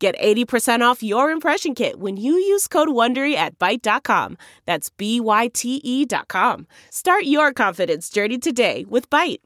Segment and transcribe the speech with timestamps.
[0.00, 4.38] Get 80% off your impression kit when you use code WONDERY at Byte.com.
[4.64, 6.66] That's B-Y-T-E dot com.
[6.88, 9.40] Start your confidence journey today with Byte.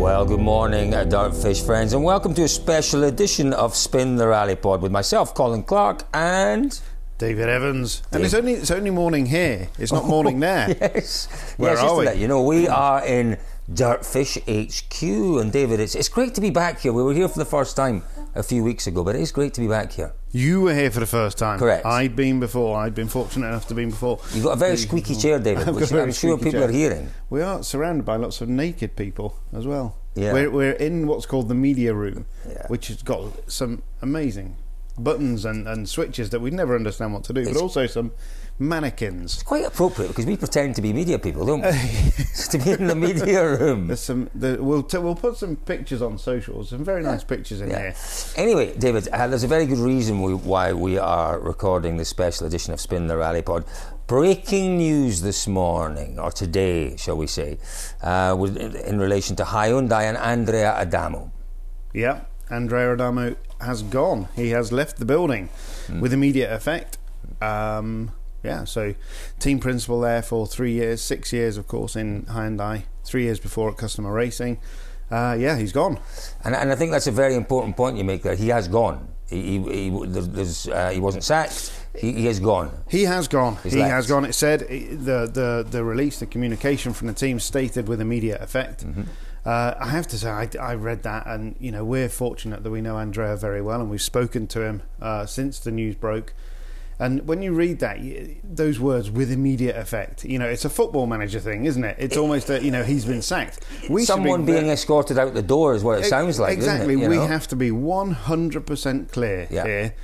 [0.00, 4.28] Well, good morning, uh, Dirtfish friends, and welcome to a special edition of Spin the
[4.28, 6.80] Rally Pod with myself, Colin Clark, and
[7.22, 8.02] David Evans.
[8.10, 9.68] And it's only it's only morning here.
[9.78, 10.76] It's not morning oh, there.
[10.80, 12.04] yes, Where yes, are we?
[12.04, 13.38] let you know, we are in
[13.70, 16.92] Dirtfish HQ, and David, it's it's great to be back here.
[16.92, 18.02] We were here for the first time
[18.34, 20.12] a few weeks ago, but it is great to be back here.
[20.32, 21.60] You were here for the first time.
[21.60, 21.86] Correct.
[21.86, 22.76] I'd been before.
[22.76, 24.18] I'd been fortunate enough to be before.
[24.34, 26.68] You've got a very squeaky chair, David, I've which I'm sure people chair.
[26.70, 27.08] are hearing.
[27.30, 29.96] We are surrounded by lots of naked people as well.
[30.16, 30.32] Yeah.
[30.32, 32.66] We're, we're in what's called the media room, Yeah.
[32.66, 34.56] which has got some amazing
[34.98, 38.12] buttons and, and switches that we'd never understand what to do, It's- but also some
[38.58, 39.42] mannequins.
[39.42, 41.70] Quite appropriate because we pretend to be media people, don't we?
[42.50, 43.86] to be in the media room.
[43.88, 44.30] There's some.
[44.34, 46.68] The, we'll t- we'll put some pictures on socials.
[46.70, 47.80] Some very nice pictures in Yeah.
[47.80, 47.94] here.
[48.36, 52.46] Anyway, David, uh, there's a very good reason we, why we are recording this special
[52.46, 53.64] edition of Spin the Rally Pod.
[54.06, 57.58] Breaking news this morning, or today, shall we say,
[58.02, 58.36] uh,
[58.86, 61.32] in relation to Hyundai and Andrea Adamo.
[61.94, 62.20] Yeah,
[62.52, 64.28] Andrea Adamo has gone.
[64.36, 65.48] He has left the building
[65.86, 66.00] Hmm.
[66.00, 66.98] with immediate effect.
[67.40, 68.12] Um,
[68.44, 68.94] yeah, so
[69.38, 73.70] team principal there for three years, six years, of course, in Hyundai, three years before
[73.70, 74.58] at Customer Racing.
[75.10, 75.98] Uh, yeah, he's gone.
[76.44, 78.34] And, and I think that's a very important point you make there.
[78.34, 79.08] He has gone.
[79.28, 81.72] He, he, he, there's, uh, he wasn't sacked.
[81.98, 82.70] He, he has gone.
[82.88, 83.56] He has gone.
[83.62, 83.92] He's he left.
[83.92, 84.24] has gone.
[84.24, 88.84] It said the, the the release, the communication from the team stated with immediate effect.
[88.86, 89.02] Mm-hmm.
[89.44, 92.70] Uh, I have to say, I, I read that, and you know, we're fortunate that
[92.70, 96.32] we know Andrea very well, and we've spoken to him uh, since the news broke.
[96.98, 100.70] And when you read that, you, those words with immediate effect, you know, it's a
[100.70, 101.96] football manager thing, isn't it?
[101.98, 103.58] It's almost that you know he's been sacked.
[103.82, 106.58] We should be Someone being ve- escorted out the door is what it sounds like.
[106.58, 106.74] doesn't it?
[106.84, 106.96] Exactly.
[107.08, 107.26] We know?
[107.26, 109.64] have to be one hundred percent clear Yeah.
[109.64, 109.94] here.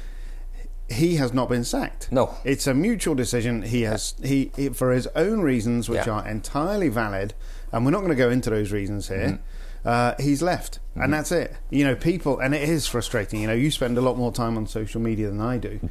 [0.91, 2.11] He has not been sacked.
[2.11, 2.35] No.
[2.45, 3.63] it's a mutual decision.
[3.63, 6.13] He has he, he for his own reasons, which Yeah.
[6.15, 7.35] are entirely valid,
[7.73, 9.19] and we're not going to go into those reasons here.
[9.19, 9.43] Mm-hmm.
[9.89, 11.55] Uh, he's left, and that's it.
[11.71, 13.41] You know, people, and it is frustrating.
[13.41, 15.79] You know, you spend a lot more time on social media than I do.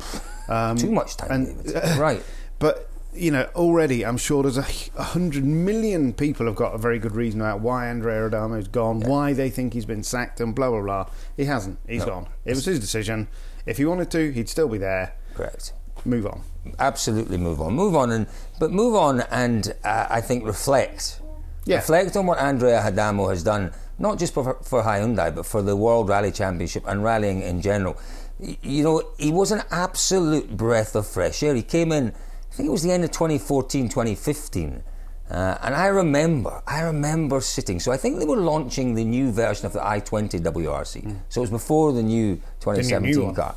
[0.49, 2.23] Um, Too much time, and- right.
[2.57, 6.99] but you know, already I'm sure there's a, hundred million people have got a very
[6.99, 10.69] good reason about why Andrea Adamo's gone, why they think he's been sacked, and blah
[10.69, 11.09] blah blah.
[11.35, 11.79] He hasn't.
[11.85, 12.11] He's No.
[12.13, 12.27] gone.
[12.45, 13.27] It was his decision.
[13.67, 15.13] If he wanted to, he'd still be there.
[15.35, 15.73] Correct.
[16.05, 16.41] Move on.
[16.79, 17.73] absolutely move on.
[17.73, 18.27] Move on, and
[18.59, 21.21] but move on, and uh, I think reflect.
[21.65, 21.77] Yeah.
[21.77, 25.75] Reflect on what Andrea Adamo has done, not just for, for Hyundai, but for the
[25.75, 27.97] World Rally Championship and rallying in general.
[28.39, 31.53] You know, he was an absolute breath of fresh air.
[31.55, 32.13] He came in,
[32.51, 34.81] I think it was the end of 2014, 2015.
[35.29, 37.79] Uh, and I remember, I remember sitting.
[37.79, 41.15] So I think they were launching the new version of the i20 WRC.
[41.29, 43.35] So it was before the new new 2017 one.
[43.35, 43.55] car.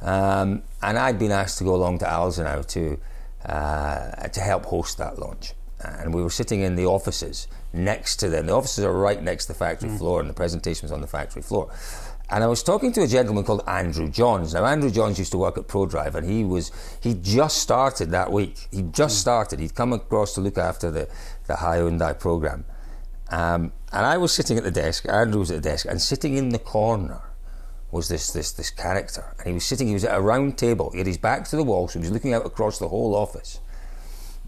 [0.00, 2.98] Um, and I'd been asked to go along to Alzenau to
[3.44, 5.54] uh, to help host that launch.
[5.80, 8.46] And we were sitting in the offices next to them.
[8.46, 11.06] The offices are right next to the factory floor, and the presentation was on the
[11.06, 11.70] factory floor.
[12.30, 14.52] And I was talking to a gentleman called Andrew Johns.
[14.52, 18.30] Now, Andrew Johns used to work at ProDrive, and he was he just started that
[18.30, 18.68] week.
[18.70, 19.60] He just started.
[19.60, 21.08] He'd come across to look after the
[21.46, 22.64] the Hyundai program.
[23.30, 25.06] Um, and I was sitting at the desk.
[25.08, 27.22] Andrew was at the desk, and sitting in the corner
[27.90, 29.88] was this this this character, and he was sitting.
[29.88, 30.90] He was at a round table.
[30.90, 33.14] He had his back to the wall, so he was looking out across the whole
[33.14, 33.60] office.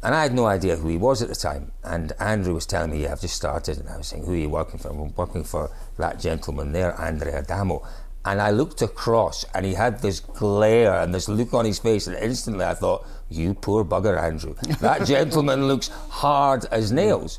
[0.02, 1.72] And I had no idea who he was at the time.
[1.84, 4.36] And Andrew was telling me, "Yeah, I've just started," and I was saying, "Who are
[4.36, 7.82] you working for?" I'm working for that gentleman there, Andrea Adamo.
[8.24, 12.06] And I looked across, and he had this glare and this look on his face,
[12.06, 14.54] and instantly I thought, "You poor bugger, Andrew.
[14.80, 17.38] That gentleman looks hard as nails."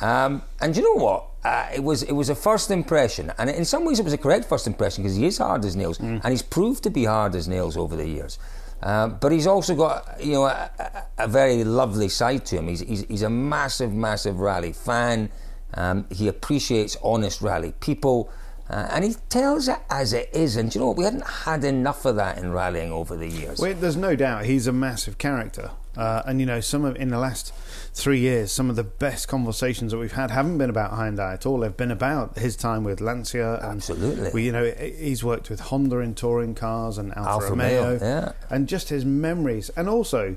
[0.00, 1.26] Um, and you know what?
[1.44, 4.18] Uh, it was it was a first impression, and in some ways it was a
[4.18, 7.34] correct first impression because he is hard as nails, and he's proved to be hard
[7.34, 8.38] as nails over the years.
[8.82, 10.70] Um, but he's also got you know a,
[11.18, 12.68] a, very lovely side to him.
[12.68, 15.30] He's, he's he's a massive massive rally fan.
[15.74, 18.30] Um, he appreciates honest rally people.
[18.68, 20.54] Uh, and he tells it as it is.
[20.56, 20.96] And you know what?
[20.96, 23.58] We hadn't had enough of that in rallying over the years.
[23.58, 25.72] Well, there's no doubt he's a massive character.
[25.96, 27.52] Uh, and you know, some of in the last
[27.92, 31.46] three years, some of the best conversations that we've had haven't been about Hyundai at
[31.46, 31.58] all.
[31.58, 33.54] They've been about his time with Lancia.
[33.62, 34.30] And Absolutely.
[34.32, 37.98] We, you know, he's worked with Honda in touring cars and Alfa, Alfa Romeo, Romeo,
[38.00, 38.32] yeah.
[38.48, 40.36] and just his memories, and also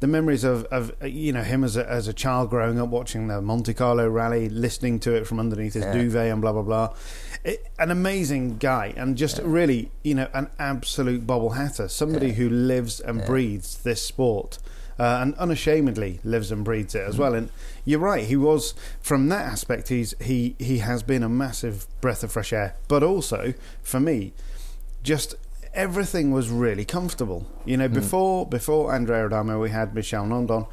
[0.00, 3.28] the memories of, of you know him as a, as a child growing up watching
[3.28, 5.92] the Monte Carlo rally, listening to it from underneath his Yeah.
[5.92, 6.94] duvet and blah blah blah.
[7.44, 12.48] It, an amazing guy, and just really you know an absolute bobble hatter, somebody who
[12.48, 14.58] lives and breathes this sport.
[14.98, 17.34] Uh, and unashamedly lives and breathes it as well.
[17.34, 17.50] And
[17.84, 19.88] you're right; he was from that aspect.
[19.88, 22.76] He's he he has been a massive breath of fresh air.
[22.86, 24.32] But also for me,
[25.02, 25.34] just
[25.74, 27.46] everything was really comfortable.
[27.64, 30.66] You know, before before Andrea Adamo, we had Michel Nandan,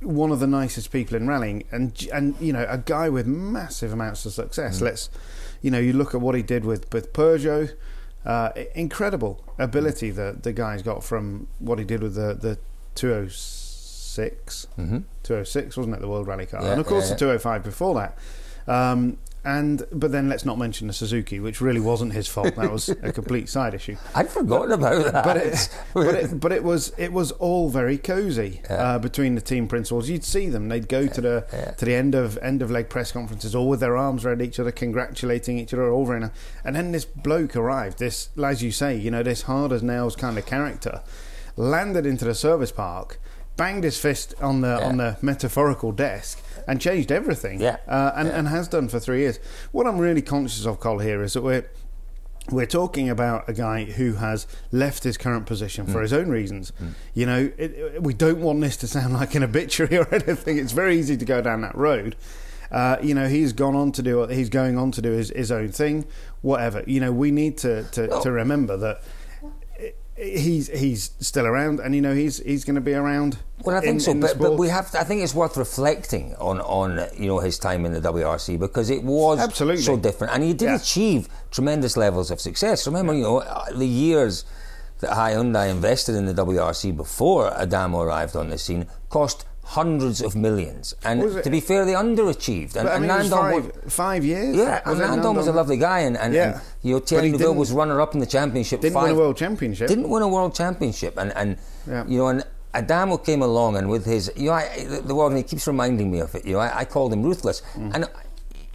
[0.00, 3.92] one of the nicest people in rallying, and and you know, a guy with massive
[3.92, 4.80] amounts of success.
[4.80, 5.08] Let's,
[5.62, 7.74] you know, you look at what he did with with Peugeot.
[8.24, 12.56] Uh, incredible ability that the guy's got from what he did with the the
[12.94, 16.62] 206 hmm 206 wasn't it the world rally car?
[16.62, 18.18] Yeah, and of course yeah, the 205 before that.
[18.72, 22.54] Um, and but then let's not mention the Suzuki which really wasn't his fault.
[22.54, 23.96] That was a complete side issue.
[24.14, 25.24] I'd forgotten about that.
[25.24, 29.40] but it, but it, but it was it was all very cozy uh, between the
[29.40, 30.08] team principals.
[30.08, 31.70] You'd see them; they'd go to the Yeah.
[31.72, 34.60] to the end of end of leg press conferences, all with their arms around each
[34.60, 36.30] other, congratulating each other, all very nice.
[36.64, 40.14] And then this bloke arrived, this as you say, you know, this hard as nails
[40.14, 41.00] kind of character,
[41.56, 43.18] landed into the service park,
[43.56, 46.40] banged his fist on the on the metaphorical desk.
[46.64, 47.78] And changed everything, Yeah.
[47.88, 49.40] uh, and, and has done for three years.
[49.72, 51.66] What I'm really conscious of, Cole, here is that we're
[52.52, 56.72] we're talking about a guy who has left his current position for his own reasons.
[57.14, 60.56] You know, it, it- we don't want this to sound like an obituary or anything.
[60.56, 62.14] It's very easy to go down that road.
[62.70, 64.24] Uh, you know, he's gone on to do.
[64.28, 66.06] He's going on to do his, his own thing.
[66.42, 66.84] Whatever.
[66.86, 69.02] You know, we need to to, to remember that
[70.22, 73.38] he's he's still around, and you know he's he's going to be around.
[73.64, 74.90] Well, I think in- so, in but, but we have.
[74.92, 78.58] To, I think it's worth reflecting on on you know his time in the WRC
[78.58, 79.82] because it was Absolutely.
[79.82, 80.76] so different, and he did Yeah.
[80.76, 82.86] achieve tremendous levels of success.
[82.86, 84.44] Remember, you know, uh, the years
[85.00, 90.34] that Hyundai invested in the WRC before Adamo arrived on the scene cost hundreds of
[90.34, 92.74] millions, and to be fair, they underachieved.
[92.76, 94.56] And, I mean, and five, was- five years.
[94.56, 96.52] yeah, Was and it Nandan was a lovely guy, and, and, Yeah.
[96.52, 98.80] and you know, Thierry Neuville was runner-up in the championship.
[98.80, 99.88] Didn't five, win a world championship.
[99.88, 101.56] didn't win a world championship, and and
[101.88, 102.04] Yeah.
[102.06, 102.44] you know, and
[102.74, 105.66] Adamo came along, and with his, you know, I, the, the word, and he keeps
[105.66, 106.44] reminding me of it.
[106.44, 107.94] You know, I, I called him ruthless, Mm.
[107.94, 108.08] and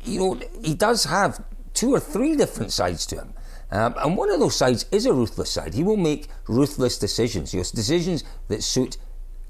[0.03, 1.43] you know, he does have
[1.73, 3.33] two or three different sides to him.
[3.71, 5.73] Um, and one of those sides is a ruthless side.
[5.73, 8.95] He will make ruthless decisions, you know, decisions that suit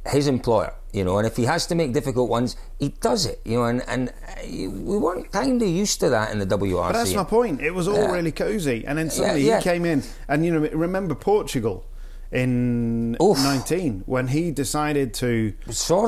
[0.08, 3.40] his employer, you know, and if he has to make difficult ones, he does it,
[3.46, 4.14] you know, and, and uh,
[4.48, 6.88] we weren't kind of used to that in the WRC.
[6.90, 7.62] But that's my point.
[7.62, 8.12] It was all Yeah.
[8.12, 9.58] really cosy, and then suddenly yeah.
[9.60, 11.86] he came in, and you know, remember Portugal
[12.32, 13.38] in Oof.
[13.38, 15.54] nineteen when he decided to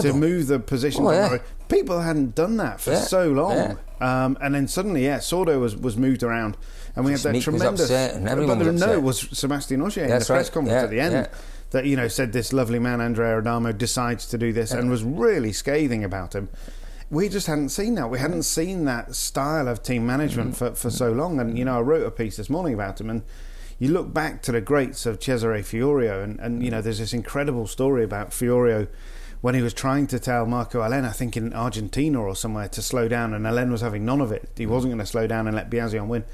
[0.01, 1.05] to move the position.
[1.05, 1.37] Oh, yeah.
[1.69, 3.75] People hadn't done that for Yeah, so long, yeah.
[4.25, 6.57] um, and then suddenly, yeah, Sordo was, was moved around,
[6.95, 7.81] and we had that Meek was tremendous.
[7.81, 10.47] upset and but everyone there- was no, it was Sebastian Ogier in the That's press
[10.47, 10.53] right.
[10.53, 11.29] conference Yeah, at the end.
[11.71, 11.81] Yeah.
[11.81, 15.03] That you know said this lovely man Andrea Adamo decides to do this and was
[15.03, 16.49] really scathing about him.
[17.11, 18.09] We just hadn't seen that.
[18.09, 20.73] We hadn't seen that style of team management mm-hmm.
[20.73, 21.39] for, for so long.
[21.39, 23.23] And you know, I wrote a piece this morning about him, and
[23.79, 27.13] you look back to the greats of Cesare Fiorio, and, and you know, there's this
[27.13, 28.87] incredible story about Fiorio
[29.41, 32.81] when he was trying to tell Markku Alen, I think in Argentina or somewhere, to
[32.81, 34.49] slow down, and Alen was having none of it.
[34.55, 34.73] He mm-hmm.
[34.73, 36.25] wasn't going to slow down and let Biasion win.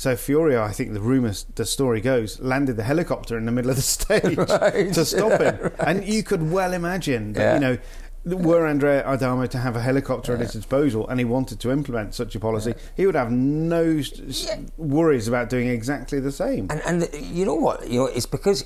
[0.00, 3.70] So Fiorio, I think the rumours, the story goes, landed the helicopter in the middle
[3.70, 4.90] of the stage Right.
[4.94, 5.70] to stop him.
[5.78, 7.54] And you could well imagine that, Yeah.
[7.54, 11.60] you know, were Andrea Adamo to have a helicopter at his disposal and he wanted
[11.60, 16.32] to implement such a policy, he would have no s- worries about doing exactly the
[16.32, 16.68] same.
[16.70, 17.86] And, and the, you know what?
[17.86, 18.64] You know, it's because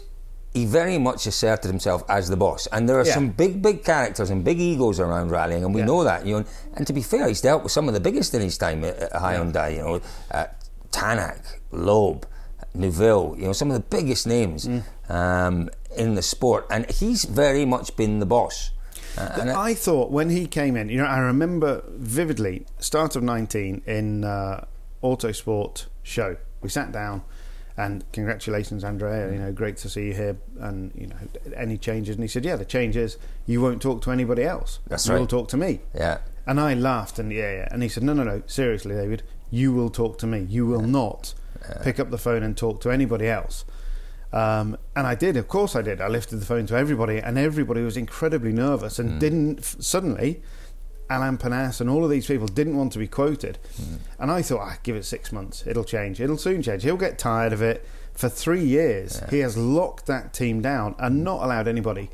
[0.53, 2.69] he very much asserted himself as the boss.
[2.69, 3.13] And there are Yeah.
[3.15, 5.87] some big, big characters and big egos around rallying, and we Yeah.
[5.87, 6.25] know that.
[6.27, 8.57] You know, and to be fair, he's dealt with some of the biggest in his
[8.57, 9.73] time at, at Hyundai.
[9.75, 10.01] You know,
[10.31, 10.45] uh,
[10.95, 12.27] Tanak, Loeb,
[12.75, 13.35] Neuville.
[13.39, 14.83] You know, some of the biggest names Mm.
[15.11, 18.71] um, in the sport, and he's very much been the boss.
[19.17, 23.23] Uh, and I- thought when he came in, you know, I remember vividly, start of
[23.23, 24.65] 19 in uh,
[25.03, 26.37] Autosport show.
[26.63, 27.23] We sat down
[27.77, 30.37] and congratulations, Andrea, you know, great to see you here.
[30.59, 31.17] And, you know,
[31.57, 32.17] any changes?
[32.17, 34.79] And he said, yeah, the change is you won't talk to anybody else.
[34.89, 35.21] That's you right.
[35.21, 35.81] will talk to me.
[35.95, 36.19] yeah.
[36.47, 37.69] And I laughed and yeah, yeah.
[37.71, 39.23] And he said, no, no, no, seriously, David,
[39.55, 40.41] you will talk to me.
[40.57, 41.35] You will not
[41.83, 43.65] pick up the phone and talk to anybody else.
[44.33, 46.01] Um, and I did, of course I did.
[46.01, 50.43] I lifted the phone to everybody, and everybody was incredibly nervous and didn't f- suddenly.
[51.09, 53.59] Alan Penasse and all of these people didn't want to be quoted.
[54.19, 55.65] And I thought, ah, give it six months.
[55.67, 56.19] It'll change.
[56.21, 56.83] It'll soon change.
[56.83, 57.87] He'll get tired of it.
[58.15, 62.11] For three years, he has locked that team down and not allowed anybody.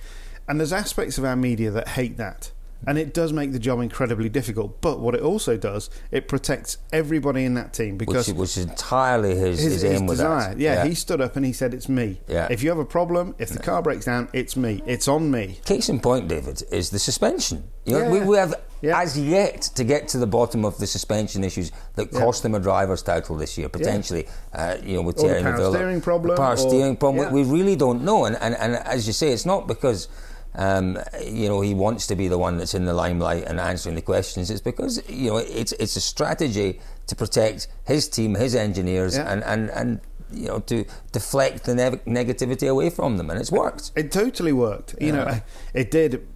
[0.49, 2.51] And there's aspects of our media that hate that.
[2.87, 4.81] And it does make the job incredibly difficult.
[4.81, 8.65] But what it also does, it protects everybody in that team because which, which is
[8.65, 10.55] entirely his, his, his, his with desire.
[10.55, 10.59] that.
[10.59, 12.21] Yeah, he stood up and he said, "It's me.
[12.27, 12.49] Yeah.
[12.51, 14.83] If you have a problem, if the car breaks down, it's me.
[14.87, 17.65] It's on me." Case in point, David, is the suspension.
[17.85, 18.11] You know, Yeah.
[18.11, 18.99] we, we have Yeah.
[18.99, 22.61] as yet to get to the bottom of the suspension issues that cost them a
[22.61, 24.27] driver's title this year, potentially.
[24.55, 27.27] Uh, you know, with Or the power steering problem, the power or- steering problem.
[27.27, 27.33] yeah.
[27.33, 30.09] We, we really don't know, and, and and as you say, it's not because.
[30.57, 33.95] Um, you know he wants to be the one that's in the limelight and answering
[33.95, 34.51] the questions.
[34.51, 39.33] It's because you know it's it's a strategy to protect his team, his engineers, Yeah.
[39.33, 40.01] and, and, and
[40.33, 43.93] you know to deflect the ne- negativity away from them, and it's worked.
[43.95, 44.97] It totally worked.
[45.01, 45.41] You know,
[45.73, 46.27] it did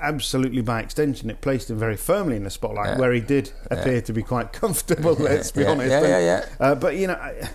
[0.00, 1.30] absolutely by extension.
[1.30, 2.98] It placed him very firmly in the spotlight, Yeah.
[2.98, 5.14] where he did appear to be quite comfortable.
[5.14, 5.88] Let's be honest.
[5.90, 6.44] yeah, yeah, yeah.
[6.58, 7.48] Uh, but you know, I,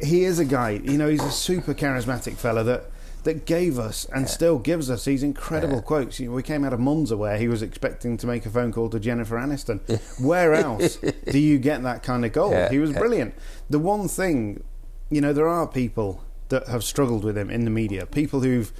[0.00, 0.70] he is a guy.
[0.70, 2.84] You know, he's a super charismatic fella that.
[3.24, 6.18] That gave us and still gives us these incredible quotes.
[6.18, 8.72] You know, we came out of Monza where he was expecting to make a phone
[8.72, 9.80] call to Jennifer Aniston.
[10.20, 10.98] Where else
[11.30, 12.50] do you get that kind of goal?
[12.50, 12.98] Yeah, he was yeah.
[12.98, 13.34] brilliant.
[13.70, 14.64] The one thing,
[15.08, 18.06] you know, there are people that have struggled with him in the media.
[18.06, 18.72] People who've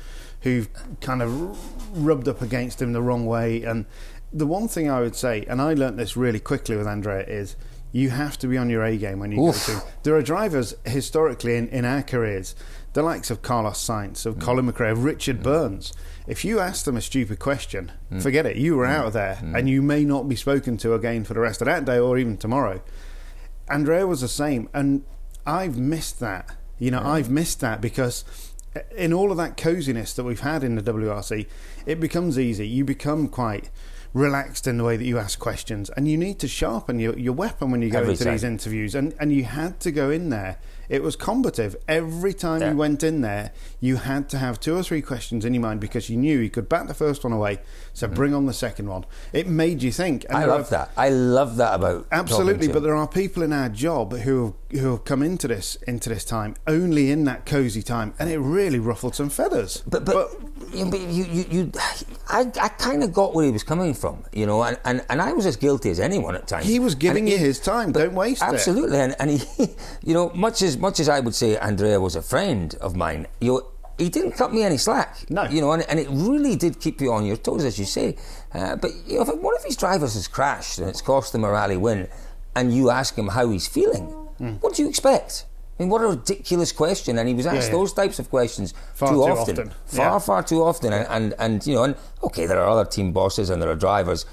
[0.43, 0.69] who've
[1.01, 3.63] kind of rubbed up against him the wrong way.
[3.63, 3.87] And
[4.33, 7.57] the one thing I would say, and I learnt this really quickly with Andrea, is
[7.93, 9.67] you have to be on your A game when you Oof.
[9.67, 9.85] go to.
[10.03, 12.55] There are drivers historically in, in our careers,
[12.93, 14.41] the likes of Carlos Sainz, of mm.
[14.41, 15.45] Colin McRae, of Richard mm.
[15.45, 15.93] Burns.
[16.27, 18.23] If you ask them a stupid question, mm.
[18.23, 18.57] forget it.
[18.57, 21.41] You were out of there, and you may not be spoken to again for the
[21.41, 22.83] rest of that day or even tomorrow.
[23.69, 25.05] Andrea was the same, and
[25.47, 26.57] I've missed that.
[26.79, 28.25] You know, I've missed that because
[28.97, 31.47] in all of that coziness that we've had in the WRC,
[31.87, 32.67] it becomes easy.
[32.67, 33.71] You become quite
[34.15, 37.33] relaxed in the way that you ask questions, and you need to sharpen your, your
[37.33, 38.35] weapon when you go Every into time.
[38.35, 38.95] these interviews.
[38.95, 40.59] And and you had to go in there.
[40.93, 41.75] It was combative.
[41.89, 42.73] Every time Yeah.
[42.73, 45.81] you went in there, you had to have two or three questions in your mind
[45.81, 47.61] because you knew you could bat the first one away.
[47.95, 48.15] So mm.
[48.15, 49.07] bring on the second one.
[49.33, 50.27] It made you think.
[50.29, 50.37] And.
[50.37, 50.91] I love that.
[50.95, 54.91] I love that about Absolutely, but there are people in our job who have, who
[54.91, 58.79] have come into this into this time only in that cosy time, and it really
[58.79, 59.83] ruffled some feathers.
[59.87, 60.31] But but,
[60.75, 61.73] you, but you, you, you
[62.29, 65.21] I, I kind of got where he was coming from, you know, and, and, and
[65.21, 66.67] I was as guilty as anyone at times.
[66.67, 67.93] he was giving And you his time.
[67.93, 68.47] Don't waste it.
[68.47, 69.69] absolutely, and, and he,
[70.03, 73.27] you know, much as much as I would say Andrea was a friend of mine,
[73.41, 73.53] you
[73.99, 75.11] he didn't cut me any slack.
[75.31, 75.43] No.
[75.45, 78.17] you know, and, and it really did keep you on your toes, as you say.
[78.53, 81.45] Uh, but you know, if one of his drivers has crashed and it's cost him
[81.45, 82.09] a rally win,
[82.57, 84.05] and you ask him how he's feeling,
[84.39, 84.55] Hmm.
[84.63, 85.45] what do you expect?
[85.79, 87.13] I mean, what a ridiculous question!
[87.19, 87.79] And he was asked yeah.
[87.79, 89.71] those types of questions Far too, too often, often.
[89.87, 90.19] far Yeah.
[90.29, 90.91] far too often.
[90.93, 91.95] And, and and you know, and
[92.29, 94.25] okay, there are other team bosses and there are drivers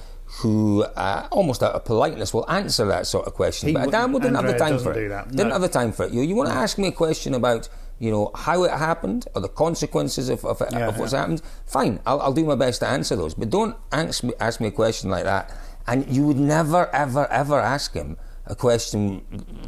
[0.42, 3.68] who uh, almost out of politeness will answer that sort of question.
[3.70, 4.96] He but wouldn't- Adamo didn't have the time for it.
[4.96, 6.12] do that, Didn't have the time for it.
[6.14, 7.68] You, you want to ask me a question about
[8.00, 11.20] you know how it happened or the consequences of, of, Yeah, of what's yeah.
[11.20, 11.42] happened.
[11.66, 13.34] Fine, I'll, I'll do my best to answer those.
[13.34, 15.52] But don't ask me ask me a question like that.
[15.88, 19.22] And you would never ever ever ask him a question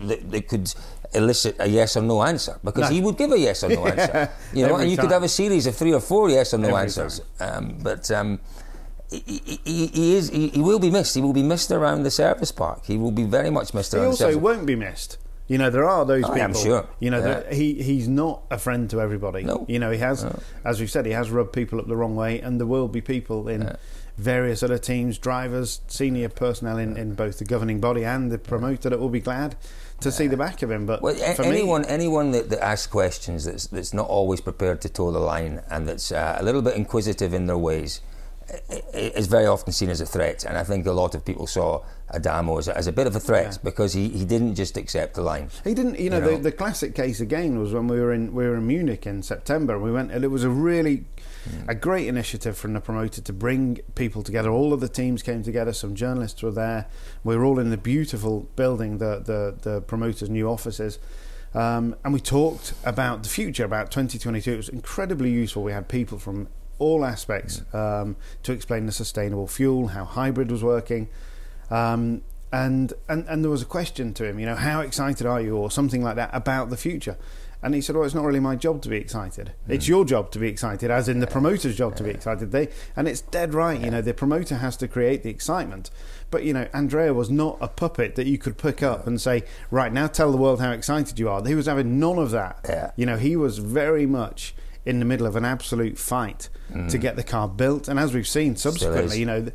[0.07, 0.73] that, that could
[1.13, 2.95] elicit a yes or no answer because No.
[2.95, 4.29] he would give a yes or no answer.
[4.53, 6.69] You know, and you could have a series of three or four yes or no
[6.69, 7.19] Every answers.
[7.41, 8.39] Um, but um,
[9.11, 11.13] he, he- he, he is he, he will be missed.
[11.15, 12.85] He will be missed around the service park.
[12.85, 15.17] He will be very much missed He around the also won't be missed.
[15.47, 16.41] You know, there are those Oh, people.
[16.43, 16.87] I'm sure.
[16.99, 17.25] You know, Yeah.
[17.41, 19.43] that he he's not a friend to everybody.
[19.43, 19.65] No.
[19.67, 20.25] You know, he has,
[20.63, 23.01] as we've said, he has rubbed people up the wrong way, and there will be
[23.01, 23.75] people in
[24.17, 28.89] various other teams, drivers, senior personnel in, in both the governing body and the promoter
[28.89, 29.55] that will be glad
[29.99, 30.85] to see the back of him.
[30.85, 34.79] But Well, a- anyone me, anyone that, that asks questions that's that's not always prepared
[34.81, 38.03] to toe the line and that's uh, a little bit inquisitive in their ways i-
[38.05, 38.10] i-
[38.93, 40.45] is very often seen as a threat.
[40.45, 43.15] And I think a lot of people saw Adamo as a, as a bit of
[43.15, 45.49] a threat because he, he didn't just accept the line.
[45.63, 45.99] He didn't.
[45.99, 46.37] You know, You know.
[46.37, 49.23] The, the classic case again was when we were in we were in Munich in
[49.23, 49.79] September.
[49.79, 51.05] We went, and it was a really
[51.67, 54.49] a great initiative from the promoter to bring people together.
[54.49, 55.73] All of the teams came together.
[55.73, 56.87] Some journalists were there.
[57.23, 60.99] We were all in the beautiful building, the the, the promoter's new offices.
[61.53, 64.53] Um, and we talked about the future, about 2022.
[64.53, 65.63] It was incredibly useful.
[65.63, 66.47] We had people from
[66.81, 71.07] all aspects um, to explain the sustainable fuel, how hybrid was working,
[71.69, 75.39] um, and, and and there was a question to him, you know, how excited are
[75.39, 77.17] you, or something like that about the future.
[77.63, 79.51] And he said, "Well, it's not really my job to be excited.
[79.67, 82.69] It's your job to be excited, as in the promoter's job to be excited." They
[82.95, 83.79] and it's dead right.
[83.79, 85.91] You know, the promoter has to create the excitement.
[86.31, 89.43] But you know, Andrea was not a puppet that you could pick up and say,
[89.69, 92.65] "Right now, tell the world how excited you are." He was having none of that.
[92.67, 92.91] Yeah.
[92.95, 96.49] You know, he was very much in the middle of an absolute fight
[96.89, 97.87] to get the car built.
[97.87, 99.45] And as we've seen subsequently, you know,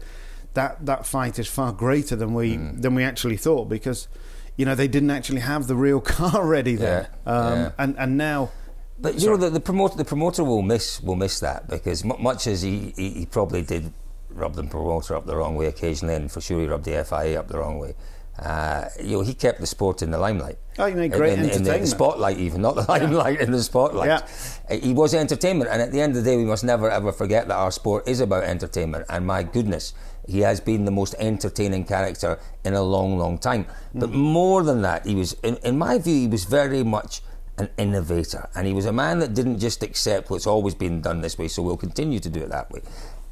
[0.55, 4.09] that that fight is far greater than we than we actually thought because
[4.57, 7.07] you know they didn't actually have the real car ready then.
[7.27, 7.71] Yeah, Um, yeah.
[7.79, 8.51] And and now
[8.99, 9.37] But you Sorry.
[9.37, 12.63] know the, the, promoter the promoter will miss will miss that because m- much as
[12.63, 13.93] he, he, he probably did
[14.31, 17.39] rub the promoter up the wrong way occasionally, and for sure he rubbed the FIA
[17.41, 17.95] up the wrong way.
[18.39, 20.59] Uh, you know, he kept the sport in the limelight.
[20.79, 23.45] Oh, you made great in, in, in the spotlight, even not the limelight, yeah.
[23.45, 24.09] in the spotlight.
[24.09, 24.29] Yeah.
[24.69, 27.13] Uh, he was entertainment, and at the end of the day, we must never ever
[27.13, 29.07] forget that our sport is about entertainment.
[29.09, 29.95] And my goodness,
[30.29, 33.65] he has been the most entertaining character in a long, long time.
[33.65, 34.01] Mm.
[34.01, 37.23] But more than that, he was, in, in my view, he was very much
[37.57, 41.23] an innovator, and he was a man that didn't just accept what's always been done
[41.23, 42.83] this way, so we'll continue to do it that way.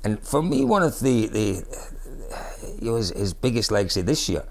[0.02, 1.64] And for me, one of the the
[2.80, 4.44] you know, his, his biggest legacy this year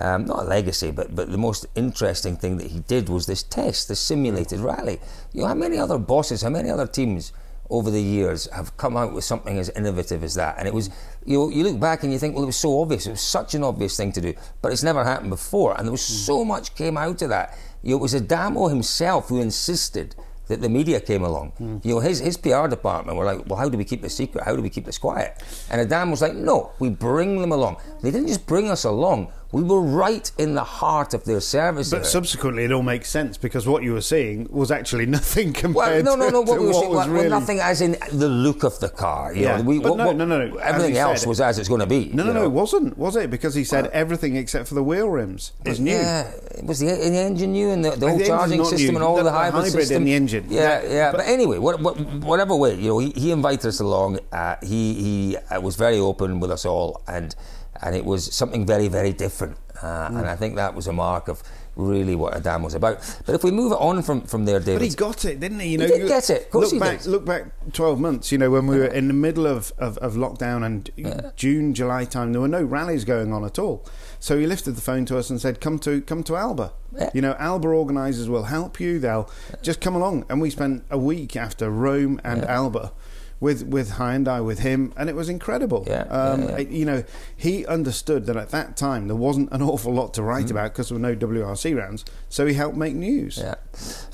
[0.00, 3.42] um, not a legacy, but, but the most interesting thing that he did was this
[3.42, 4.98] test, this simulated rally.
[5.32, 7.32] You know, how many other bosses, how many other teams
[7.68, 10.56] over the years have come out with something as innovative as that?
[10.58, 10.88] And it was,
[11.26, 13.20] you know, you look back and you think, well, it was so obvious, it was
[13.20, 15.76] such an obvious thing to do, but it's never happened before.
[15.76, 17.58] And there was so much came out of that.
[17.82, 20.16] You know, it was Adamo himself who insisted
[20.50, 21.52] that the media came along.
[21.60, 21.84] Mm.
[21.84, 24.44] You know, his, his PR department were like, well, how do we keep this secret?
[24.44, 25.40] How do we keep this quiet?
[25.70, 27.76] And Adamo was like, no, we bring them along.
[28.02, 31.90] They didn't just bring us along, we were right in the heart of their service.
[31.90, 36.04] But subsequently, it all makes sense because what you were seeing was actually nothing compared
[36.04, 37.28] well, no, no, no, to, what, we were seeing, well, really...
[37.28, 39.34] well, nothing as in the look of the car.
[39.34, 40.56] You yeah, know, we, but what, no, no, no, no.
[40.58, 42.10] Everything else said, was as it's going to be.
[42.12, 43.30] No, no, no, it wasn't, was it?
[43.30, 45.92] Because he said well, everything except for the wheel rims is new.
[45.92, 48.96] Yeah, it was the, the engine new and the, the whole the charging system new.
[48.96, 49.96] and all the, the hybrid, hybrid system.
[49.96, 50.46] in the engine.
[50.48, 50.92] Yeah, yeah.
[50.92, 51.10] yeah.
[51.10, 54.20] But, but, anyway, what, what, whatever way, you know, he, he invited us along.
[54.32, 57.34] Uh, he he uh, was very open with us all and
[57.82, 59.56] and it was something very, very different.
[59.80, 60.18] Uh, mm.
[60.18, 61.42] And I think that was a mark of
[61.76, 62.98] really what Adamo was about.
[63.24, 64.80] But if we move on from, from there, David.
[64.80, 65.68] But he got it, didn't he?
[65.68, 66.44] You know, he did get it.
[66.44, 67.08] Of course look he back, did.
[67.08, 70.14] Look back 12 months, you know, when we were in the middle of, of, of
[70.14, 71.30] lockdown and yeah.
[71.36, 73.86] June, July time, there were no rallies going on at all.
[74.18, 76.72] So he lifted the phone to us and said, come to, come to Alba.
[76.94, 77.10] Yeah.
[77.14, 78.98] You know, Alba organisers will help you.
[78.98, 79.30] They'll
[79.62, 80.26] just come along.
[80.28, 82.52] And we spent a week after Rome and yeah.
[82.52, 82.92] Alba
[83.40, 85.84] with with Hyundai with him, and it was incredible.
[85.86, 86.68] Yeah, um, yeah, yeah.
[86.68, 87.04] You know,
[87.36, 90.50] he understood that at that time there wasn't an awful lot to write mm.
[90.52, 93.38] about because there were no WRC rounds, so he helped make news.
[93.38, 93.54] Yeah,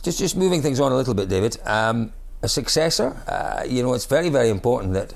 [0.03, 1.59] just just moving things on a little bit, David.
[1.67, 2.13] Um,
[2.43, 5.15] a successor, uh, you know, it's very very important that.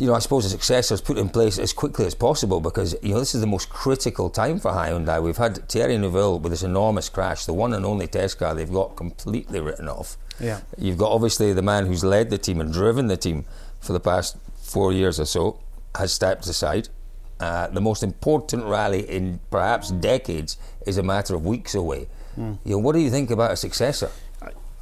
[0.00, 2.94] You know, I suppose a successor is put in place as quickly as possible because
[3.02, 5.20] you know this is the most critical time for Hyundai.
[5.20, 8.72] We've had Thierry Neuville with this enormous crash, the one and only test car they've
[8.72, 10.16] got completely written off.
[10.40, 10.60] Yeah.
[10.76, 13.44] You've got obviously the man who's led the team and driven the team
[13.80, 15.60] for the past four years or so
[15.96, 16.88] has stepped aside.
[17.40, 22.08] Uh, the most important rally in perhaps decades is a matter of weeks away.
[22.38, 22.58] Mm.
[22.64, 24.10] You know, what do you think about a successor?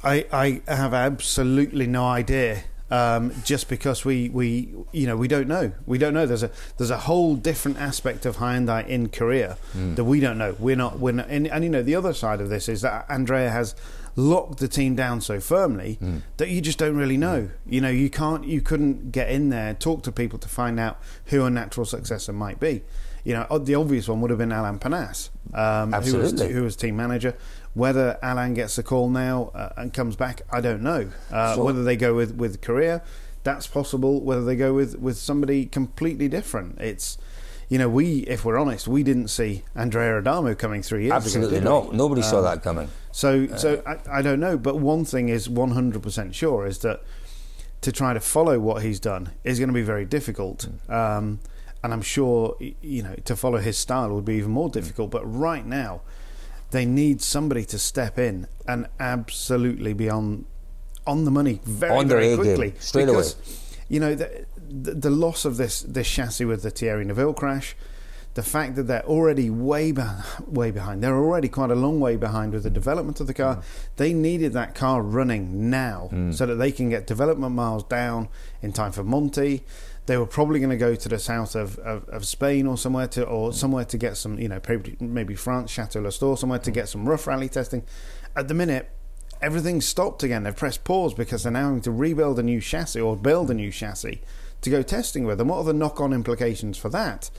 [0.03, 2.63] I, I have absolutely no idea.
[2.89, 6.49] Um, just because we, we you know we don't know we don't know there's a
[6.77, 9.97] there's a whole different aspect of Hyundai in Korea mm.
[9.97, 12.39] that we don't know we're not we're not and, and you know the other side
[12.39, 13.75] of this is that Andrea has
[14.17, 16.21] locked the team down so firmly mm.
[16.37, 17.43] that you just don't really know.
[17.43, 17.51] Mm.
[17.69, 20.99] You know, you can't, you couldn't get in there, talk to people to find out
[21.27, 22.83] who a natural successor might be.
[23.23, 26.75] You know, the obvious one would have been Alan Penasse um, who, was, who was
[26.75, 27.35] team manager.
[27.77, 31.11] Whether Alan gets the call now uh, and comes back, I don't know.
[31.31, 31.63] Uh, sure.
[31.65, 33.03] Whether they go with with Korea,
[33.43, 34.21] that's possible.
[34.21, 37.17] Whether they go with with somebody completely different, it's
[37.69, 41.57] you know, we, if we're honest, we didn't see Andrea Adamo coming three years Absolutely
[41.57, 41.67] ago.
[41.67, 42.03] Absolutely no.
[42.05, 42.89] Nobody um, saw that coming.
[43.11, 44.57] So, uh, so I, I, don't know.
[44.57, 47.03] But one thing is 100% sure is that
[47.81, 50.69] to try to follow what he's done is going to be very difficult.
[50.87, 50.93] Mm.
[50.93, 51.39] Um,
[51.83, 55.11] and I'm sure, you know, to follow his style would be even more difficult.
[55.11, 56.01] But right now,
[56.71, 60.45] they need somebody to step in and absolutely be on
[61.05, 62.71] on the money very, on very quickly.
[62.71, 63.85] Game, straight because, away.
[63.89, 67.75] You know, the, the, the, loss of this this chassis with the Thierry Neuville crash,
[68.33, 69.93] the fact that they're already way
[70.45, 71.01] way behind.
[71.01, 73.55] They're already quite a long way behind with the development of the car.
[73.57, 73.63] Mm.
[73.95, 76.35] They needed that car running now mm.
[76.35, 78.27] so that they can get development miles down
[78.61, 79.63] in time for Monty.
[80.07, 83.07] They were probably going to go to the south of, of, of, Spain or somewhere
[83.09, 83.53] to or mm.
[83.53, 86.73] somewhere to get some, you know, maybe, maybe France, Chateau Lastours, somewhere to mm.
[86.73, 87.83] get some rough rally testing.
[88.35, 88.89] At the minute,
[89.41, 90.43] everything's stopped again.
[90.43, 93.53] They've pressed pause because they're now having to rebuild a new chassis or build a
[93.53, 93.57] mm.
[93.57, 94.21] new chassis
[94.61, 95.39] to go testing with.
[95.39, 97.29] And what are the knock-on implications for that?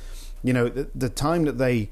[0.42, 1.90] You know, the, the time that they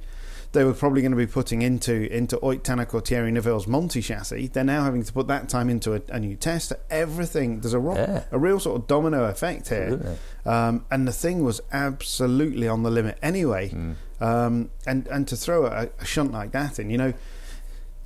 [0.56, 4.00] they were probably going to be putting into into Ott Tanak or Thierry Neuville's Monty
[4.00, 4.48] chassis.
[4.48, 6.72] They're now having to put that time into a, a new test.
[6.88, 8.24] Everything there's a yeah.
[8.30, 10.16] a real sort of domino effect here,
[10.46, 13.68] um, and the thing was absolutely on the limit anyway.
[13.68, 13.96] Mm.
[14.18, 17.12] Um, and and to throw a, a shunt like that in, you know,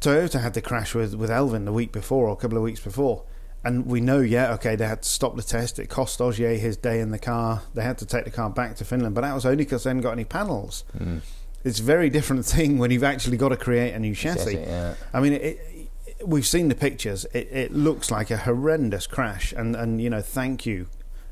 [0.01, 2.81] Toyota had the crash with with Elfyn the week before or a couple of weeks
[2.81, 3.23] before
[3.63, 5.79] and we know, yeah, okay, they had to stop the test.
[5.79, 7.61] It cost Ogier his day in the car.
[7.75, 9.91] They had to take the car back to Finland, but that was only because they
[9.91, 10.85] hadn't got any panels.
[10.99, 11.21] Mm.
[11.65, 14.55] It's a very different thing when you've actually got to create a new chassis.
[14.55, 14.95] chassis yeah.
[15.13, 15.89] I mean, it,
[16.25, 17.25] we've seen the pictures.
[17.33, 20.89] It, it looks like a horrendous crash, and and you know, thank you,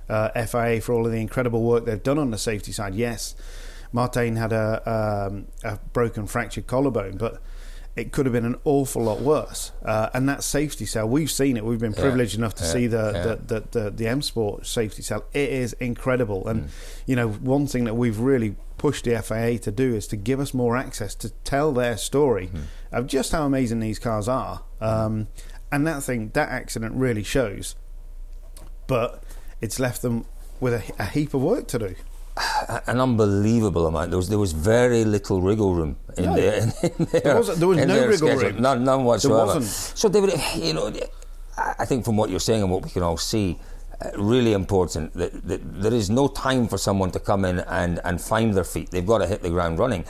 [0.09, 2.95] uh, FIA, for all of the incredible work they've done on the safety side.
[2.95, 3.35] Yes,
[3.93, 7.41] Martin had a, um, a broken, fractured collarbone, but
[7.97, 9.73] it could have been an awful lot worse.
[9.85, 11.65] Uh, and that safety cell, we've seen it.
[11.65, 13.23] We've been privileged yeah, enough to yeah, see the, yeah.
[13.23, 15.25] the, the, the, the, M Sport safety cell.
[15.33, 16.47] It is incredible.
[16.47, 16.71] And, mm.
[17.07, 20.41] you know, one thing that we've really pushed the FIA to do is to give
[20.41, 22.63] us more access to tell their story mm.
[22.93, 24.63] of just how amazing these cars are.
[24.81, 25.29] Um,
[25.71, 27.75] and that thing, that accident really shows.
[28.87, 29.23] But
[29.61, 30.25] it's left them
[30.61, 31.95] with a, a heap of work to do
[32.87, 34.11] an unbelievable amount.
[34.11, 36.63] There was there was very little wriggle room in no, there.
[36.63, 38.51] In, in there, there, was, there was no wriggle schedule.
[38.51, 38.63] room.
[38.63, 39.61] None, none whatsoever.
[39.63, 40.93] So, David, you know,
[41.57, 43.59] I think from what you're saying and what we can all see,
[44.17, 48.21] really important that, that there is no time for someone to come in and, and
[48.21, 48.91] find their feet.
[48.91, 50.05] They've got to hit the ground running.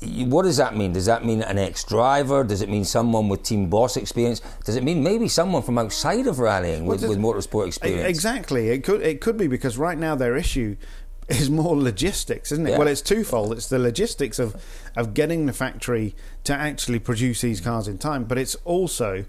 [0.00, 0.94] What does that mean?
[0.94, 2.42] Does that mean an ex driver?
[2.44, 4.40] Does it mean someone with team boss experience?
[4.64, 8.08] Does it mean maybe someone from outside of rallying with, well, with motorsport experience?
[8.08, 8.70] Exactly.
[8.70, 10.76] It could it could be because right now their issue
[11.28, 12.70] is more logistics, isn't it?
[12.70, 12.78] Yeah.
[12.78, 13.52] Well, it's twofold.
[13.52, 14.56] It's the logistics of
[14.96, 19.26] of getting the factory to actually produce these cars in time, but it's also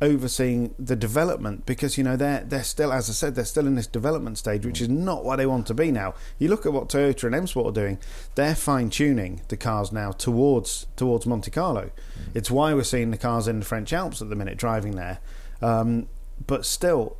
[0.00, 3.74] overseeing the development because you know they're they're still, as I said, they're still in
[3.74, 6.14] this development stage, which is not what they want to be now.
[6.38, 7.98] You look at what Toyota and M Sport are doing;
[8.34, 11.84] they're fine tuning the cars now towards towards Monte Carlo.
[11.84, 11.90] Mm.
[12.34, 15.18] It's why we're seeing the cars in the French Alps at the minute driving there,
[15.62, 16.08] um,
[16.46, 17.16] but still.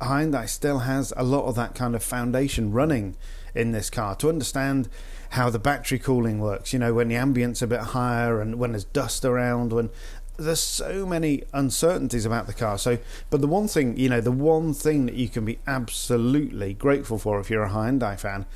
[0.00, 3.16] Hyundai still has a lot of that kind of foundation running
[3.52, 4.88] in this car to understand
[5.30, 6.72] how the battery cooling works.
[6.72, 9.90] You know, when the ambient's a bit higher and when there's dust around, when
[10.38, 12.78] there's so many uncertainties about the car.
[12.78, 12.98] So,
[13.28, 17.18] but the one thing, you know, the one thing that you can be absolutely grateful
[17.18, 18.46] for if you're a Hyundai fan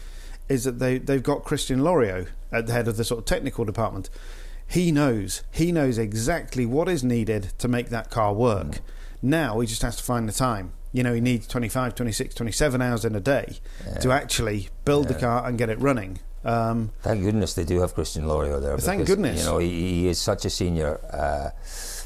[0.48, 3.64] is that they they've got Christian Loriot at the head of the sort of technical
[3.64, 4.08] department.
[4.66, 8.80] He knows he knows exactly what is needed to make that car work.
[9.20, 12.82] Now he just has to find the time you know, he needs 25, 26, 27
[12.82, 13.98] hours in a day yeah.
[13.98, 15.12] to actually build yeah.
[15.12, 16.20] the car and get it running.
[16.44, 18.72] Um, thank goodness they do have Christian Loriot there.
[18.72, 19.40] Because, thank goodness.
[19.40, 21.00] You know, he, he is such a senior.
[21.10, 21.50] Uh,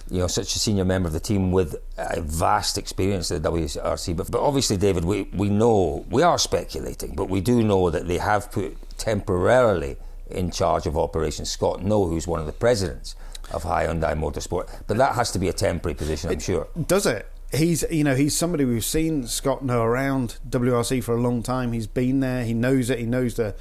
[0.09, 3.51] you know, such a senior member of the team with a vast experience at the
[3.51, 4.17] WRC.
[4.17, 8.07] But, but obviously, David, we, we know, we are speculating, but we do know that
[8.07, 9.97] they have put temporarily
[10.31, 13.17] in charge of operations Scott Noh, who's one of the presidents
[13.53, 14.69] of Hyundai Motorsport.
[14.87, 16.69] But that has to be a temporary position, I'm it, sure.
[16.87, 17.27] Does it?
[17.53, 21.73] he's you know he's somebody we've seen Scott Noh around WRC for a long time.
[21.73, 22.45] He's been there.
[22.45, 22.99] He knows it.
[22.99, 23.55] He knows the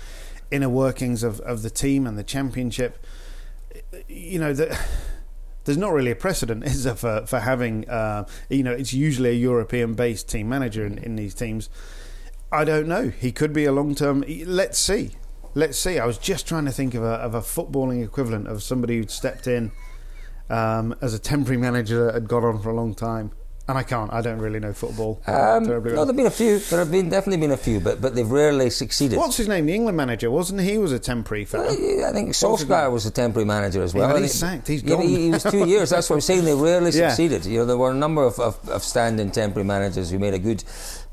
[0.52, 3.06] inner workings of, of the team and the championship.
[4.08, 4.80] You know that.
[5.66, 7.90] There's not really a precedent, is there, for for having?
[7.90, 11.70] Uh, you know, it's usually a European-based team manager in, in these teams.
[12.52, 13.10] I don't know.
[13.10, 14.24] He could be a long-term.
[14.46, 15.12] Let's see.
[15.56, 15.98] Let's see.
[15.98, 19.10] I was just trying to think of a of a footballing equivalent of somebody who'd
[19.10, 19.72] stepped in
[20.50, 23.32] um, as a temporary manager that had got on for a long time.
[23.68, 24.14] And I can't.
[24.14, 25.20] I don't really know football.
[25.26, 26.60] Um, no, there've been a few.
[26.60, 29.18] There have been definitely been a few, but but they've rarely succeeded.
[29.18, 29.66] What's his name?
[29.66, 30.78] The England manager wasn't he?
[30.78, 31.70] Was a temporary fellow.
[31.70, 34.14] I think Solskjaer was a temporary manager as well.
[34.14, 34.68] Yeah, he's sacked.
[34.68, 35.02] He's gone.
[35.02, 35.90] He, he, was two years.
[35.90, 36.46] That's what I'm saying.
[36.46, 37.10] They rarely yeah.
[37.10, 37.46] succeeded.
[37.48, 40.40] You know, there were a number of, of, of standing temporary managers who made a
[40.40, 40.64] good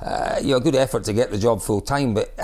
[0.03, 2.35] uh, you know, a good effort to get the job full time, but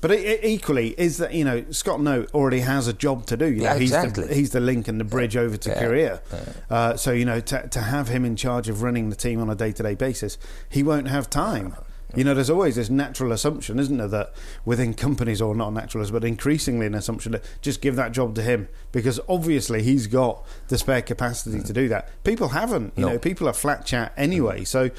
[0.00, 3.36] but it, it equally is that you know Scott Noh already has a job to
[3.36, 3.46] do.
[3.46, 4.22] You yeah, exactly.
[4.22, 6.22] He's the, he's the link and the bridge over to yeah, Korea.
[6.32, 6.52] Yeah.
[6.70, 9.50] Uh, so you know, to, to have him in charge of running the team on
[9.50, 11.74] a day to day basis, he won't have time.
[12.16, 14.32] You know, there's always this natural assumption, isn't there, that
[14.64, 18.42] within companies, or not natural, but increasingly an assumption that just give that job to
[18.42, 21.66] him because obviously he's got the spare capacity mm.
[21.66, 22.08] to do that.
[22.24, 22.94] People haven't.
[22.96, 23.12] You no.
[23.12, 24.64] know, people are flat chat anyway.
[24.64, 24.90] So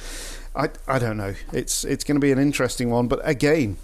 [0.56, 1.34] I, I don't know.
[1.52, 3.08] It's it's going to be an interesting one.
[3.08, 3.78] But again,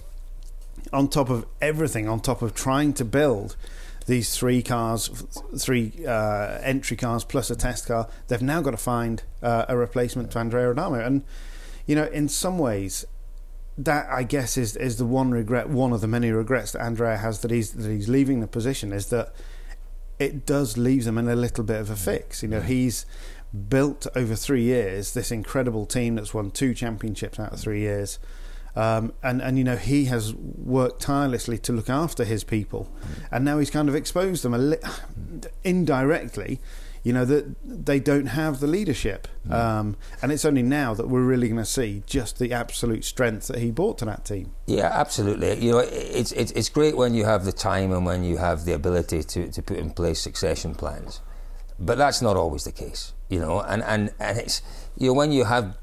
[0.94, 3.56] on top of everything, on top of trying to build
[4.06, 5.08] these three cars,
[5.58, 9.76] three uh, entry cars plus a test car, they've now got to find uh, a
[9.76, 11.00] replacement to Andrea Adamo.
[11.00, 11.24] And
[11.86, 13.06] you know, in some ways,
[13.78, 17.18] that I guess is is the one regret, one of the many regrets that Andrea
[17.18, 19.34] has that he's that he's leaving the position is that
[20.18, 22.42] it does leave them in a little bit of a fix.
[22.42, 23.06] You know, he's
[23.70, 28.20] built over three years this incredible team that's won two championships out of three years.
[28.76, 32.92] Um, and and you know he has worked tirelessly to look after his people,
[33.32, 34.78] and now he's kind of exposed them a li-
[35.64, 36.60] indirectly.
[37.04, 39.54] You know that they don't have the leadership, mm.
[39.54, 43.48] um, and it's only now that we're really going to see just the absolute strength
[43.48, 44.52] that he brought to that team.
[44.66, 45.64] Yeah, absolutely.
[45.64, 48.66] You know, it's it's it's great when you have the time and when you have
[48.66, 51.22] the ability to to put in place succession plans,
[51.80, 54.62] but that's not always the case you know, and, and, and it's,
[54.98, 55.78] you know, when you have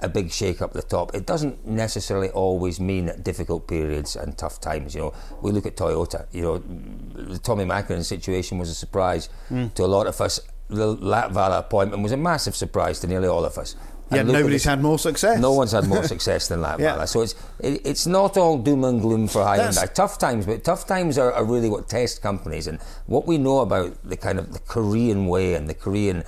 [0.00, 4.60] a big shake up the top, it doesn't necessarily always mean difficult periods and tough
[4.60, 4.94] times.
[4.94, 6.26] You know, we look at Toyota.
[6.32, 9.72] You know, the Tommi Mäkinen situation was a surprise mm.
[9.74, 13.44] to a lot of us the Latvala appointment was a massive surprise to nearly all
[13.44, 13.76] of us.
[14.10, 15.40] Yeah, And look at nobody's had more success.
[15.40, 16.78] No one's had more success than Latvala.
[16.78, 17.04] Yeah.
[17.06, 19.92] So it's it, it's not all doom and gloom for Hyundai.
[19.94, 22.66] Tough times, but tough times are, are really what test companies.
[22.66, 26.24] And what we know about the kind of the Korean way and the Korean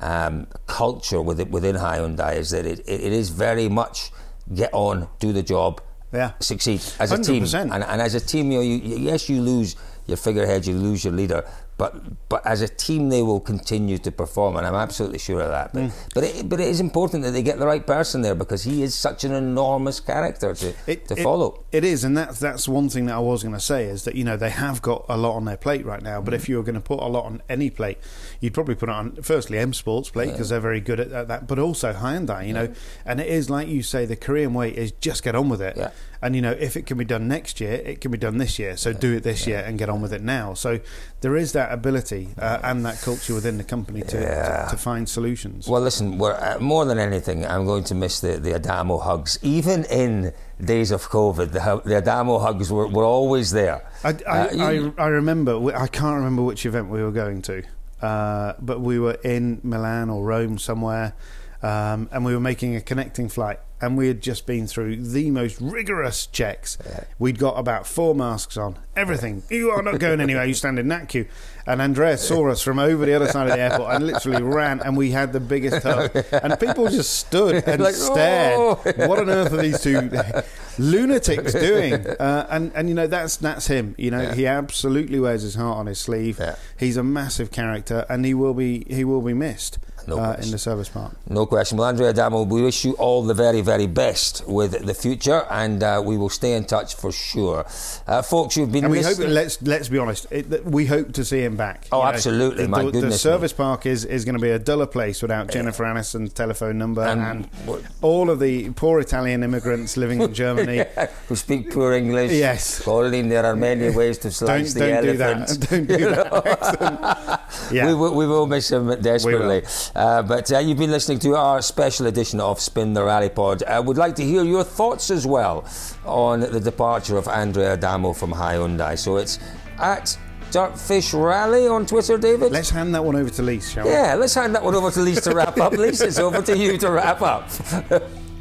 [0.00, 4.10] um, culture within, within Hyundai is that it, it, is very much
[4.54, 5.80] get on, do the job,
[6.12, 6.32] Yeah.
[6.40, 7.44] succeed as a team.
[7.54, 11.04] And, and as a team, you, know, you, yes, you lose your figurehead, you lose
[11.04, 11.44] your leader,
[11.80, 15.48] but but as a team, they will continue to perform, and I'm absolutely sure of
[15.48, 15.72] that.
[15.72, 15.92] But Mm.
[16.14, 18.82] but, it, but it is important that they get the right person there because he
[18.82, 21.64] is such an enormous character to, to follow.
[21.72, 24.14] It is, and that's that's one thing that I was going to say is that
[24.14, 26.20] you know they have got a lot on their plate right now.
[26.20, 26.24] Mm.
[26.26, 27.96] But if you were going to put a lot on any plate,
[28.40, 31.28] you'd probably put it on firstly M Sports plate because they're very good at, at
[31.28, 32.46] that, but also Hyundai.
[32.46, 32.68] You know,
[33.06, 35.78] and it is like you say, the Korean way is just get on with it.
[35.78, 35.92] Yeah.
[36.22, 38.58] And you know, if it can be done next year, it can be done this
[38.58, 38.76] year.
[38.76, 40.52] So do it this year and get on with it now.
[40.54, 40.80] So
[41.22, 44.64] there is that ability uh, and that culture within the company to, Yeah.
[44.66, 45.66] to, to find solutions.
[45.66, 49.38] Well, listen, we're, uh, more than anything, I'm going to miss the, the Adamo hugs.
[49.40, 53.80] Even in days of COVID, the, the Adamo hugs were, were always there.
[54.04, 57.40] I, I, Uh, you- I, I remember, I can't remember which event we were going
[57.42, 57.62] to,
[58.02, 61.14] uh, but we were in Milan or Rome somewhere,
[61.62, 65.30] um, and we were making a connecting flight, and we had just been through the
[65.30, 66.76] most rigorous checks.
[67.18, 69.42] We'd got about four masks on, everything.
[69.50, 71.26] You are not going anywhere, you stand in that queue.
[71.66, 74.80] And Andrea saw us from over the other side of the airport and literally ran,
[74.80, 76.10] and we had the biggest hug.
[76.32, 78.54] And people just stood and Like, stared.
[78.58, 78.74] "Oh."
[79.06, 80.10] What on earth are these two
[80.78, 81.94] lunatics doing?
[82.06, 83.94] Uh, and and you know that's that's him.
[83.98, 84.34] You know Yeah.
[84.34, 86.38] he absolutely wears his heart on his sleeve.
[86.40, 86.56] Yeah.
[86.78, 90.44] He's a massive character, and he will be he will be missed No uh, question.
[90.46, 91.12] in the service park.
[91.28, 91.78] No question.
[91.78, 95.82] Well, Andrea Adamo, we wish you all the very, very best with the future, and
[95.82, 97.64] uh, we will stay in touch for sure.
[98.06, 99.18] Uh, folks, you've been And we hope.
[99.18, 100.26] Let's let's be honest.
[100.30, 101.86] It, we hope to see him back.
[101.92, 102.62] Oh, You know, absolutely.
[102.64, 105.22] The, My the, goodness the service park is, is going to be a duller place
[105.22, 110.20] without Jennifer Aniston's telephone number And and, what- all of the poor Italian immigrants living
[110.22, 110.84] in Germany.
[111.28, 112.32] who speak poor English.
[112.32, 112.80] Yes.
[112.82, 115.60] Colin, there are many ways to don't slice the don't do elephant.
[115.60, 115.60] that.
[115.70, 117.40] Don't do that.
[117.72, 117.86] Yeah.
[117.86, 119.62] We, will, we will miss him desperately.
[119.94, 123.28] We Uh, but uh, you've been listening to our special edition of Spin the Rally
[123.28, 123.62] Pod.
[123.64, 125.64] I would like to hear your thoughts as well
[126.04, 128.98] on the departure of Andrea Adamo from Hyundai.
[128.98, 129.38] So it's
[129.78, 130.16] at
[130.50, 132.52] Dirtfish Rally on Twitter, David.
[132.52, 133.92] Let's hand that one over to Lise, shall we?
[133.92, 135.72] yeah, let's hand that one over to Lisa to wrap up.
[135.84, 137.48] Lisa, it's over to you to wrap up.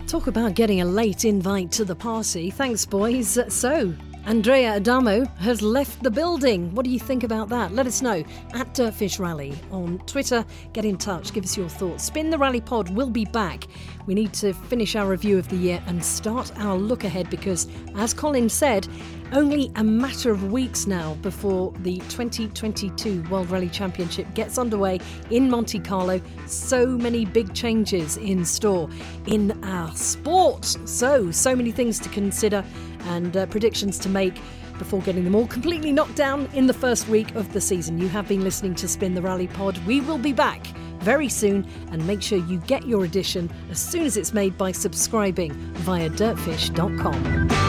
[0.08, 2.50] Talk about getting a late invite to the party.
[2.50, 3.38] Thanks, boys.
[3.50, 3.94] So,
[4.30, 6.72] Andrea Adamo has left the building.
[6.76, 7.74] What do you think about that?
[7.74, 10.46] Let us know at Dirtfish Rally on Twitter.
[10.72, 12.04] Get in touch, give us your thoughts.
[12.04, 13.66] Spin the Rally Pod will be back.
[14.06, 17.68] We need to finish our review of the year and start our look ahead because,
[17.96, 18.88] as Colin said,
[19.32, 25.00] only a matter of weeks now before the 2022 World Rally Championship gets underway
[25.32, 26.22] in Monte Carlo.
[26.46, 28.92] So many big changes in store
[29.26, 30.66] in our sport.
[30.66, 32.64] So, so many things to consider
[33.10, 34.40] and uh, predictions to make
[34.78, 38.00] before getting them all completely knocked down in the first week of the season.
[38.00, 39.78] You have been listening to Spin the Rally Pod.
[39.86, 40.66] We will be back
[41.00, 44.72] very soon and make sure you get your edition as soon as it's made by
[44.72, 47.69] subscribing via dirtfish.com.